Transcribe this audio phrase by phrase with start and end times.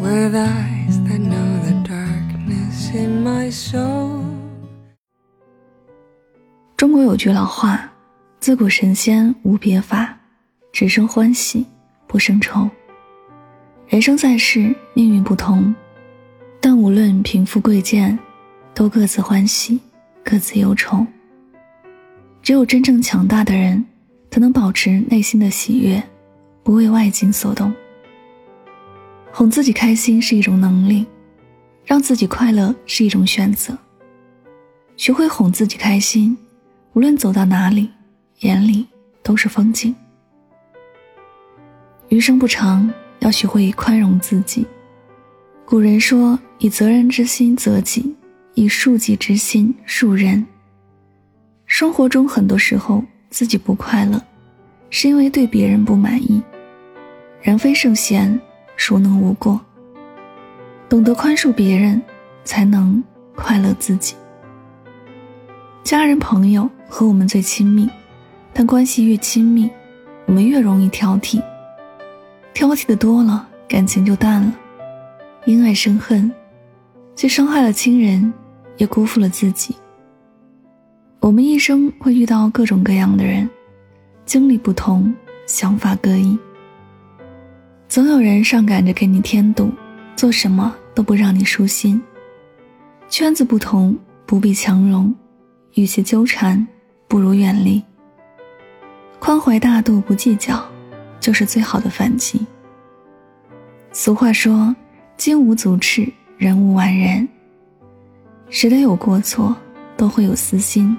[0.00, 4.24] With eyes that know the darkness in my soul
[6.78, 7.92] 中国有句老话
[8.40, 10.16] ：“自古神仙无别法，
[10.72, 11.66] 只生欢喜
[12.06, 12.68] 不生愁。”
[13.86, 15.74] 人生在世，命运不同，
[16.62, 18.18] 但无论贫富贵贱，
[18.72, 19.78] 都各自欢喜，
[20.24, 21.06] 各自忧愁。
[22.40, 23.84] 只有真正强大的人，
[24.30, 26.02] 才能保持内心的喜悦，
[26.62, 27.70] 不为外境所动。
[29.32, 31.06] 哄自己开心是一种能力，
[31.84, 33.76] 让自己快乐是一种选择。
[34.96, 36.36] 学会哄自己开心，
[36.92, 37.88] 无论走到哪里，
[38.40, 38.86] 眼里
[39.22, 39.94] 都是风景。
[42.08, 44.66] 余生不长，要学会宽容自己。
[45.64, 48.14] 古人说：“以责人之心责己，
[48.54, 50.44] 以恕己之心恕人。”
[51.66, 54.20] 生活中很多时候自己不快乐，
[54.90, 56.42] 是因为对别人不满意。
[57.40, 58.38] 人非圣贤。
[58.80, 59.60] 孰能无过？
[60.88, 62.00] 懂得宽恕别人，
[62.44, 63.04] 才能
[63.36, 64.16] 快乐自己。
[65.84, 67.86] 家人朋友和我们最亲密，
[68.54, 69.70] 但关系越亲密，
[70.24, 71.42] 我们越容易挑剔。
[72.54, 74.50] 挑剔的多了，感情就淡了。
[75.44, 76.32] 因爱生恨，
[77.14, 78.32] 既伤害了亲人，
[78.78, 79.76] 也辜负了自己。
[81.20, 83.46] 我们一生会遇到各种各样的人，
[84.24, 85.14] 经历不同，
[85.46, 86.38] 想法各异。
[87.90, 89.68] 总有人上赶着给你添堵，
[90.14, 92.00] 做什么都不让你舒心。
[93.08, 95.12] 圈子不同，不必强融；
[95.74, 96.64] 与其纠缠，
[97.08, 97.82] 不如远离。
[99.18, 100.64] 宽怀大度，不计较，
[101.18, 102.46] 就是最好的反击。
[103.90, 104.72] 俗话说
[105.18, 107.28] ：“金无足赤，人无完人。”
[108.50, 109.56] 谁都有过错，
[109.96, 110.96] 都会有私心。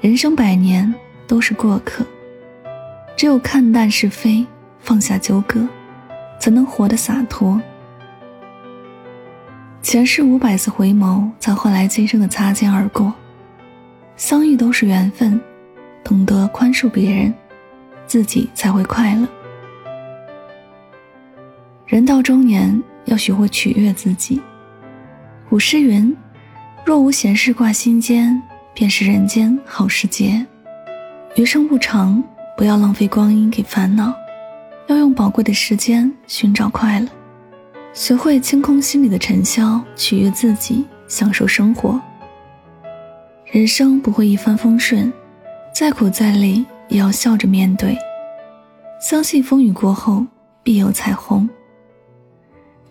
[0.00, 0.92] 人生百年
[1.28, 2.04] 都是过客，
[3.16, 4.44] 只有看淡是非。
[4.80, 5.66] 放下纠葛，
[6.38, 7.60] 怎能活得洒脱。
[9.82, 13.12] 前世五百次回眸，才换来今生的擦肩而过。
[14.16, 15.40] 相遇都是缘分，
[16.02, 17.32] 懂得宽恕别人，
[18.06, 19.28] 自己才会快乐。
[21.86, 24.42] 人到中年，要学会取悦自己。
[25.48, 26.16] 古诗云
[26.84, 28.42] ：“若无闲事挂心间，
[28.74, 30.44] 便是人间好时节。”
[31.36, 32.20] 余生不长，
[32.56, 34.12] 不要浪费光阴给烦恼。
[34.88, 37.08] 要用宝贵的时间寻找快乐，
[37.92, 42.00] 学会清空心里的尘嚣，取悦自己，享受生活。
[43.46, 45.12] 人生不会一帆风顺，
[45.74, 47.98] 再苦再累也要笑着面对。
[49.00, 50.24] 相信风雨过后
[50.62, 51.48] 必有彩虹。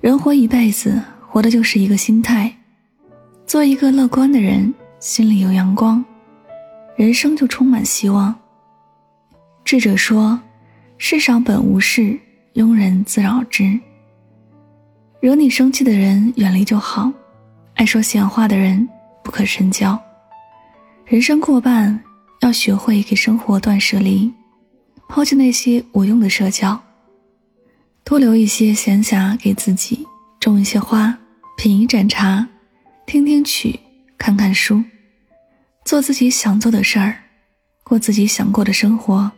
[0.00, 2.52] 人活一辈子，活的就是一个心态。
[3.46, 6.04] 做一个乐观的人，心里有阳光，
[6.96, 8.34] 人生就充满希望。
[9.64, 10.40] 智者说。
[11.06, 12.18] 世上本无事，
[12.54, 13.78] 庸人自扰之。
[15.20, 17.12] 惹你生气的人远离就好，
[17.74, 18.88] 爱说闲话的人
[19.22, 20.02] 不可深交。
[21.04, 22.02] 人生过半，
[22.40, 24.32] 要学会给生活断舍离，
[25.06, 26.82] 抛弃那些无用的社交，
[28.02, 30.06] 多留一些闲暇给自己，
[30.40, 31.14] 种一些花，
[31.58, 32.48] 品一盏茶，
[33.04, 33.78] 听听曲，
[34.16, 34.82] 看看书，
[35.84, 37.14] 做自己想做的事儿，
[37.82, 39.30] 过自己想过的生活。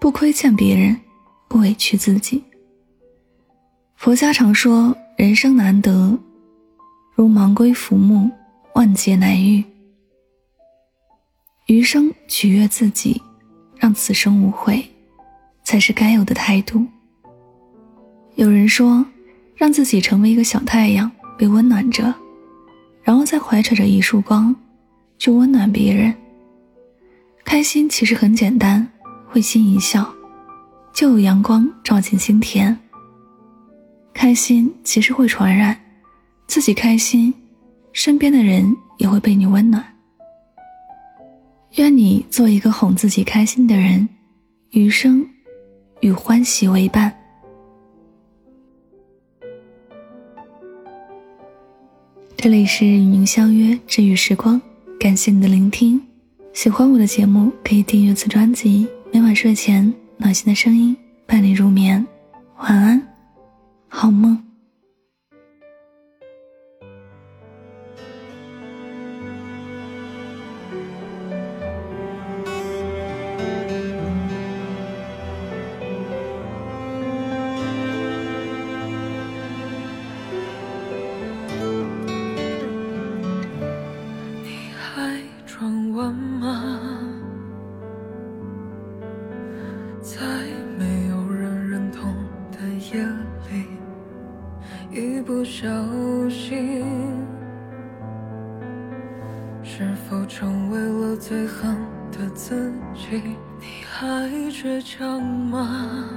[0.00, 0.98] 不亏欠别人，
[1.46, 2.42] 不委屈自己。
[3.96, 6.18] 佛家常说，人生难得，
[7.14, 8.30] 如盲龟浮木，
[8.72, 9.62] 万劫难遇。
[11.66, 13.20] 余生取悦自己，
[13.76, 14.82] 让此生无悔，
[15.64, 16.86] 才是该有的态度。
[18.36, 19.04] 有人说，
[19.54, 22.14] 让自己成为一个小太阳，被温暖着，
[23.02, 24.56] 然后再怀揣着一束光，
[25.18, 26.14] 去温暖别人。
[27.44, 28.90] 开心其实很简单。
[29.32, 30.12] 会心一笑，
[30.92, 32.76] 就有阳光照进心田。
[34.12, 35.80] 开心其实会传染，
[36.48, 37.32] 自己开心，
[37.92, 39.84] 身边的人也会被你温暖。
[41.76, 44.08] 愿你做一个哄自己开心的人，
[44.70, 45.24] 余生
[46.00, 47.16] 与欢喜为伴。
[52.36, 54.60] 这里是与您相约治愈时光，
[54.98, 56.02] 感谢你的聆听。
[56.52, 58.88] 喜欢我的节目，可以订阅此专辑。
[59.12, 60.96] 每晚睡前暖心的声音
[61.26, 62.06] 伴你入眠。
[62.58, 63.02] 晚安
[63.88, 64.49] 好梦。
[94.92, 95.68] 一不小
[96.28, 96.84] 心，
[99.62, 101.76] 是否成为了最狠
[102.10, 103.22] 的自己？
[103.60, 106.08] 你还倔强吗？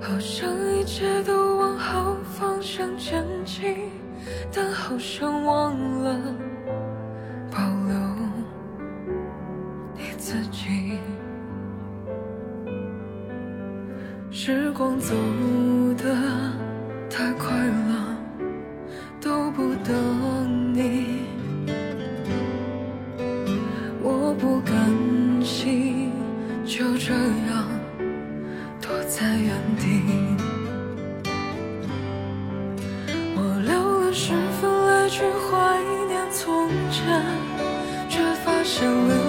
[0.00, 3.90] 好像一切都往好方向前进，
[4.54, 6.20] 但好像忘了。
[38.78, 39.27] 想问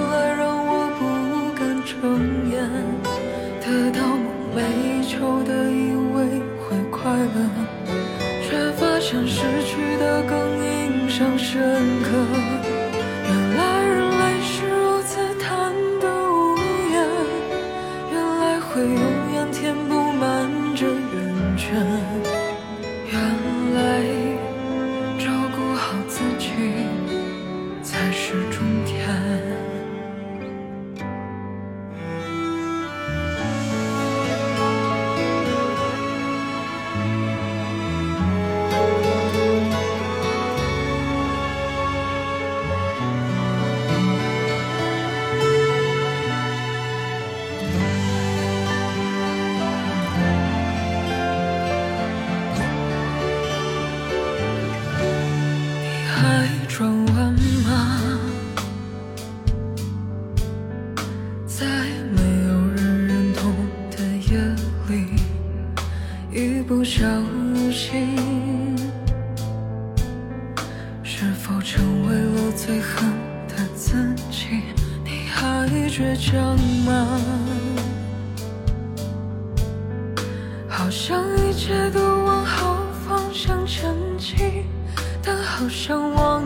[71.51, 73.11] 我成为了最恨
[73.47, 74.61] 的自己
[75.03, 76.55] 你还倔强
[76.85, 77.19] 吗？
[80.67, 84.63] 好像一切都往好方向前进
[85.21, 86.43] 但好像忘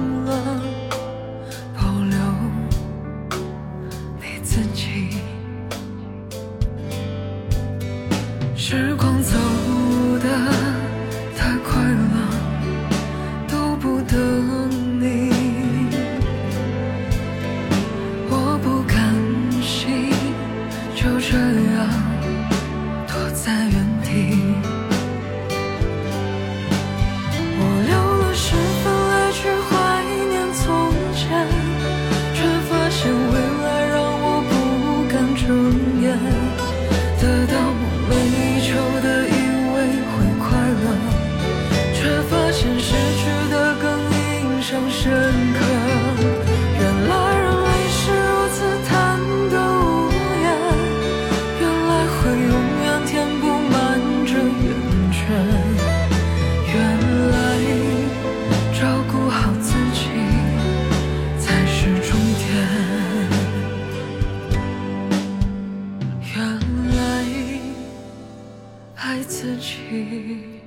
[69.63, 70.59] 起，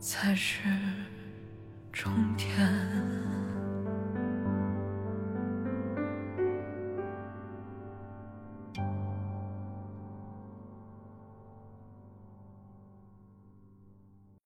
[0.00, 0.58] 才是
[1.92, 3.13] 终点。